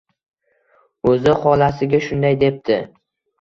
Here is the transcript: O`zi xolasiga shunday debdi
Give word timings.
O`zi 1.11 1.35
xolasiga 1.43 2.01
shunday 2.07 2.39
debdi 2.47 2.81